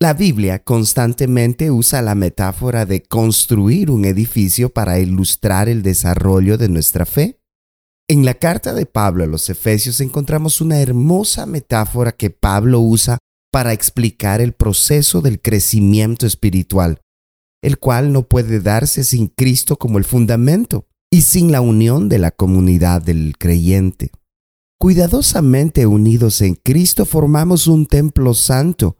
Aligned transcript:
La 0.00 0.14
Biblia 0.14 0.62
constantemente 0.62 1.72
usa 1.72 2.02
la 2.02 2.14
metáfora 2.14 2.86
de 2.86 3.02
construir 3.02 3.90
un 3.90 4.04
edificio 4.04 4.72
para 4.72 5.00
ilustrar 5.00 5.68
el 5.68 5.82
desarrollo 5.82 6.56
de 6.56 6.68
nuestra 6.68 7.04
fe. 7.04 7.40
En 8.08 8.24
la 8.24 8.34
carta 8.34 8.74
de 8.74 8.86
Pablo 8.86 9.24
a 9.24 9.26
los 9.26 9.50
Efesios 9.50 10.00
encontramos 10.00 10.60
una 10.60 10.80
hermosa 10.80 11.46
metáfora 11.46 12.12
que 12.12 12.30
Pablo 12.30 12.78
usa 12.78 13.18
para 13.50 13.72
explicar 13.72 14.40
el 14.40 14.52
proceso 14.52 15.20
del 15.20 15.40
crecimiento 15.40 16.28
espiritual, 16.28 17.00
el 17.60 17.78
cual 17.78 18.12
no 18.12 18.28
puede 18.28 18.60
darse 18.60 19.02
sin 19.02 19.26
Cristo 19.26 19.78
como 19.78 19.98
el 19.98 20.04
fundamento 20.04 20.86
y 21.10 21.22
sin 21.22 21.50
la 21.50 21.60
unión 21.60 22.08
de 22.08 22.20
la 22.20 22.30
comunidad 22.30 23.02
del 23.02 23.34
creyente. 23.36 24.12
Cuidadosamente 24.78 25.86
unidos 25.86 26.40
en 26.40 26.54
Cristo 26.54 27.04
formamos 27.04 27.66
un 27.66 27.86
templo 27.86 28.32
santo 28.32 28.97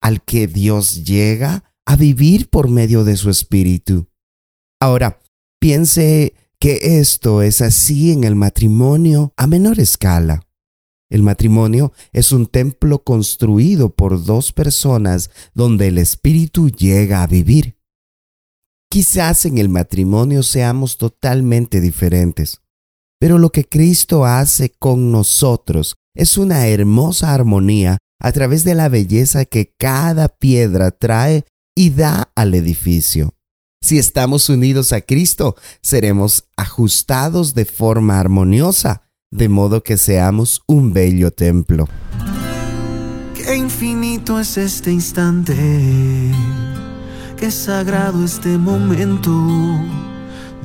al 0.00 0.22
que 0.22 0.46
Dios 0.46 1.04
llega 1.04 1.64
a 1.86 1.96
vivir 1.96 2.48
por 2.50 2.68
medio 2.68 3.04
de 3.04 3.16
su 3.16 3.30
Espíritu. 3.30 4.08
Ahora, 4.80 5.20
piense 5.60 6.34
que 6.60 7.00
esto 7.00 7.42
es 7.42 7.60
así 7.60 8.12
en 8.12 8.24
el 8.24 8.34
matrimonio 8.34 9.32
a 9.36 9.46
menor 9.46 9.80
escala. 9.80 10.42
El 11.10 11.22
matrimonio 11.22 11.92
es 12.12 12.32
un 12.32 12.46
templo 12.46 13.02
construido 13.02 13.94
por 13.94 14.24
dos 14.24 14.52
personas 14.52 15.30
donde 15.54 15.88
el 15.88 15.98
Espíritu 15.98 16.68
llega 16.68 17.22
a 17.22 17.26
vivir. 17.26 17.78
Quizás 18.90 19.46
en 19.46 19.58
el 19.58 19.68
matrimonio 19.68 20.42
seamos 20.42 20.98
totalmente 20.98 21.80
diferentes, 21.80 22.60
pero 23.18 23.38
lo 23.38 23.50
que 23.50 23.64
Cristo 23.64 24.24
hace 24.24 24.70
con 24.70 25.10
nosotros 25.10 25.96
es 26.14 26.36
una 26.36 26.66
hermosa 26.66 27.32
armonía 27.32 27.98
a 28.20 28.32
través 28.32 28.64
de 28.64 28.74
la 28.74 28.88
belleza 28.88 29.44
que 29.44 29.74
cada 29.78 30.28
piedra 30.28 30.90
trae 30.90 31.44
y 31.74 31.90
da 31.90 32.30
al 32.34 32.54
edificio. 32.54 33.34
Si 33.80 33.98
estamos 33.98 34.48
unidos 34.48 34.92
a 34.92 35.00
Cristo, 35.00 35.54
seremos 35.82 36.48
ajustados 36.56 37.54
de 37.54 37.64
forma 37.64 38.18
armoniosa, 38.18 39.02
de 39.30 39.48
modo 39.48 39.84
que 39.84 39.96
seamos 39.96 40.62
un 40.66 40.92
bello 40.92 41.30
templo. 41.30 41.88
Qué 43.34 43.56
infinito 43.56 44.40
es 44.40 44.58
este 44.58 44.90
instante, 44.90 45.54
qué 47.36 47.50
sagrado 47.52 48.24
este 48.24 48.58
momento 48.58 49.30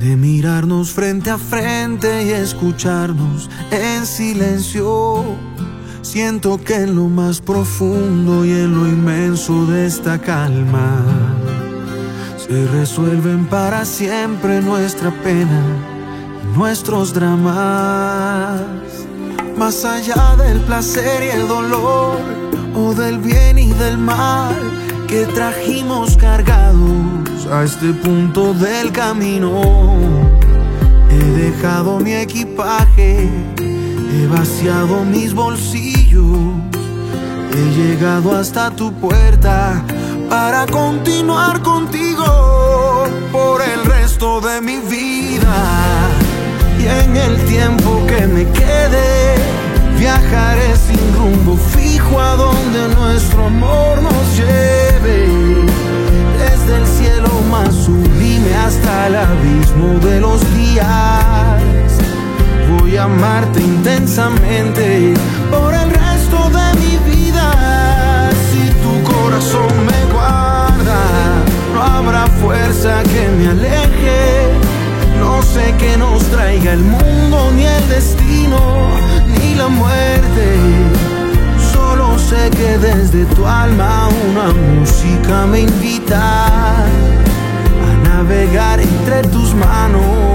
de 0.00 0.16
mirarnos 0.16 0.90
frente 0.90 1.30
a 1.30 1.38
frente 1.38 2.24
y 2.24 2.30
escucharnos 2.30 3.48
en 3.70 4.04
silencio 4.04 5.24
Siento 6.04 6.58
que 6.62 6.74
en 6.74 6.96
lo 6.96 7.08
más 7.08 7.40
profundo 7.40 8.44
y 8.44 8.50
en 8.50 8.74
lo 8.74 8.86
inmenso 8.86 9.64
de 9.64 9.86
esta 9.86 10.20
calma 10.20 11.02
se 12.36 12.66
resuelven 12.68 13.46
para 13.46 13.86
siempre 13.86 14.60
nuestra 14.60 15.10
pena 15.22 15.62
y 16.42 16.58
nuestros 16.58 17.14
dramas. 17.14 18.60
Más 19.56 19.82
allá 19.86 20.36
del 20.36 20.60
placer 20.60 21.22
y 21.24 21.40
el 21.40 21.48
dolor, 21.48 22.18
o 22.76 22.92
del 22.92 23.18
bien 23.18 23.58
y 23.58 23.72
del 23.72 23.96
mal 23.96 24.54
que 25.08 25.24
trajimos 25.24 26.18
cargados 26.18 27.46
a 27.50 27.64
este 27.64 27.94
punto 27.94 28.52
del 28.52 28.92
camino, 28.92 29.62
he 31.10 31.24
dejado 31.24 31.98
mi 31.98 32.12
equipaje 32.12 33.30
He 34.16 34.26
vaciado 34.28 35.04
mis 35.04 35.34
bolsillos, 35.34 36.03
he 36.20 37.70
llegado 37.76 38.36
hasta 38.36 38.70
tu 38.70 38.92
puerta 38.92 39.82
para 40.30 40.64
continuar 40.66 41.60
contigo 41.60 43.04
por 43.32 43.60
el 43.62 43.84
resto 43.84 44.40
de 44.40 44.60
mi 44.60 44.76
vida. 44.76 45.56
Y 46.78 46.86
en 46.86 47.16
el 47.16 47.36
tiempo 47.46 48.04
que 48.06 48.26
me 48.28 48.44
quede, 48.50 49.34
viajaré 49.98 50.76
sin 50.76 51.14
rumbo 51.16 51.56
fijo 51.56 52.20
a 52.20 52.36
donde 52.36 52.94
nuestro 52.94 53.46
amor 53.46 54.00
nos 54.00 54.36
lleve. 54.36 55.66
Desde 56.38 56.76
el 56.76 56.86
cielo 56.86 57.30
más 57.50 57.74
sublime 57.74 58.54
hasta 58.54 59.08
el 59.08 59.16
abismo 59.16 59.98
de 59.98 60.20
los 60.20 60.40
días 60.54 61.64
voy 62.78 62.96
a 62.96 63.04
amarte 63.04 63.60
intensamente 63.60 65.14
por 65.50 65.74
el 65.74 65.83
nos 75.96 76.22
traiga 76.24 76.72
el 76.72 76.80
mundo, 76.80 77.50
ni 77.54 77.64
el 77.64 77.88
destino, 77.88 78.58
ni 79.26 79.54
la 79.54 79.68
muerte. 79.68 80.46
Solo 81.72 82.18
sé 82.18 82.50
que 82.50 82.78
desde 82.78 83.24
tu 83.34 83.46
alma 83.46 84.08
una 84.30 84.52
música 84.52 85.46
me 85.46 85.60
invita 85.60 86.84
a 86.84 87.94
navegar 88.04 88.80
entre 88.80 89.22
tus 89.28 89.54
manos 89.54 90.34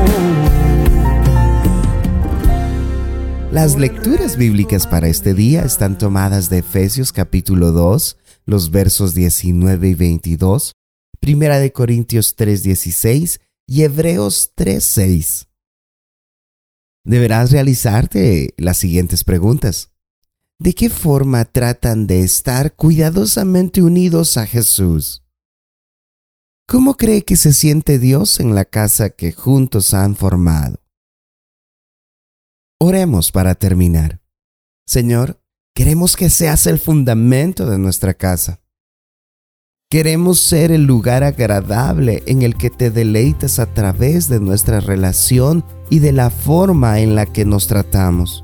Las 3.52 3.80
lecturas 3.80 4.38
bíblicas 4.38 4.86
para 4.86 5.08
este 5.08 5.34
día 5.34 5.64
están 5.64 5.98
tomadas 5.98 6.52
de 6.52 6.59
Efesios 6.59 7.12
capítulo 7.12 7.72
2, 7.72 8.16
los 8.46 8.69
versos 8.69 9.16
19 9.16 9.90
y 9.90 9.94
22, 9.96 10.74
Primera 11.19 11.58
de 11.58 11.74
Corintios 11.74 12.36
3:16 12.38 13.42
y 13.66 13.81
Hebreos 13.81 14.52
3:6. 14.56 15.49
Deberás 17.09 17.50
realizarte 17.50 18.53
las 18.58 18.78
siguientes 18.78 19.24
preguntas. 19.24 19.90
¿De 20.59 20.75
qué 20.75 20.92
forma 20.92 21.44
tratan 21.44 22.06
de 22.06 22.22
estar 22.22 22.75
cuidadosamente 22.75 23.81
unidos 23.81 24.38
a 24.38 24.46
Jesús? 24.46 25.24
¿Cómo 26.68 26.98
cree 26.98 27.24
que 27.24 27.36
se 27.36 27.52
siente 27.52 27.98
Dios 27.98 28.40
en 28.40 28.53
la 28.53 28.64
casa 28.64 29.09
que 29.09 29.31
juntos 29.31 29.96
han 29.96 30.16
formado? 30.16 30.84
Oremos 32.80 33.31
para 33.31 33.56
terminar. 33.56 34.22
Señor, 34.86 35.42
queremos 35.74 36.16
que 36.16 36.30
seas 36.30 36.68
el 36.68 36.78
fundamento 36.78 37.68
de 37.68 37.80
nuestra 37.80 38.14
casa. 38.14 38.59
Queremos 39.92 40.40
ser 40.40 40.72
el 40.72 40.84
lugar 40.84 41.24
agradable 41.24 42.22
en 42.28 42.44
el 42.44 42.56
que 42.56 42.70
te 42.70 42.92
deleitas 42.92 43.58
a 43.58 43.66
través 43.66 44.30
de 44.30 44.40
nuestra 44.40 44.82
relación 44.82 45.66
y 45.90 45.98
de 45.98 46.12
la 46.12 46.30
forma 46.30 47.00
en 47.00 47.16
la 47.16 47.26
que 47.26 47.44
nos 47.44 47.66
tratamos. 47.66 48.44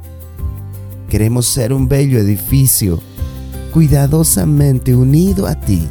Queremos 1.08 1.46
ser 1.46 1.72
un 1.72 1.88
bello 1.88 2.18
edificio, 2.18 3.00
cuidadosamente 3.72 4.96
unido 4.96 5.46
a 5.46 5.54
ti. 5.54 5.88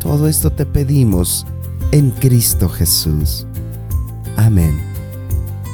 Todo 0.00 0.26
esto 0.26 0.50
te 0.50 0.66
pedimos 0.66 1.46
en 1.92 2.10
Cristo 2.10 2.68
Jesús. 2.68 3.46
Amén. 4.36 4.76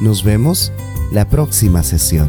Nos 0.02 0.22
vemos 0.22 0.70
la 1.12 1.26
próxima 1.26 1.82
sesión. 1.82 2.28